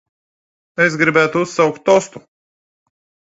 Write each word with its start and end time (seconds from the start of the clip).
Es 0.85 0.95
gribētu 1.01 1.43
uzsaukt 1.47 1.85
tostu. 1.91 2.23